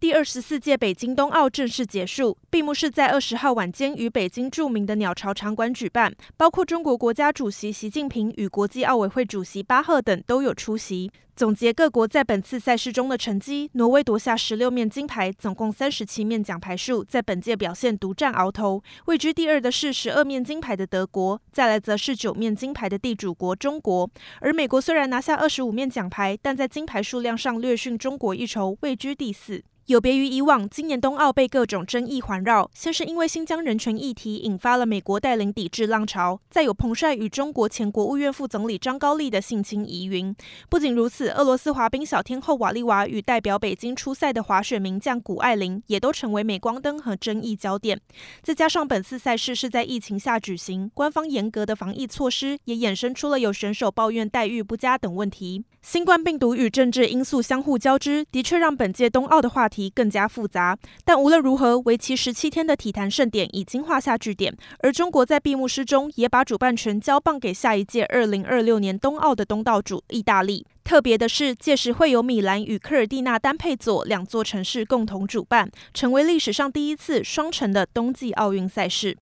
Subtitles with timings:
[0.00, 11.12] 第二十四届北京冬奥正式结束，闭幕式在二十号晚间于北京著名的鸟巢场馆举办，包括中国国家主席习近平与国际奥委会主席巴赫等都有出席。
[11.36, 18.82] 总结各国在本次赛事中的成绩，挪威夺下十六面金牌，总共三十七面奖牌数，在本届表现独占鳌头。
[19.04, 24.10] 位居第二的是十二面金牌的德国，再来则是九面金牌的地主国中国。
[24.40, 29.62] 而美国虽然拿下二十五面奖牌，但在金牌数量上略逊中国一筹，位居第四。
[29.90, 32.70] 有别于以往，今年冬奥被各种争议环绕。
[32.72, 40.32] 先是因为新疆人权议题引发了美国带领抵制浪潮，再有彭帅与中国前国务院副总理张高丽的性侵疑云。
[40.68, 48.00] 不仅如此，俄罗斯滑冰小天后瓦利娃与代表北京出赛的滑雪名将谷爱凌也都成为镁光灯和争议焦点。
[48.42, 55.64] 再加上本次赛事是在疫情下举行，官方严格的防疫措施也衍生出了有选手抱怨待遇不佳等问题。
[55.82, 64.54] 新冠病毒与政治因素相互交织，的确让本届冬奥的话题更加复杂，但无论如何，为期十七天的体坛盛典已经画下句点。
[64.80, 70.66] 而中国在闭幕式中也把主办权交棒给下一届二零二六年冬奥的东道主意大利。
[70.82, 79.16] 特别的是，届时会有米兰与科尔蒂纳丹佩佐两座城市共同主办，成为历史上第一次双城的冬季奥运赛事。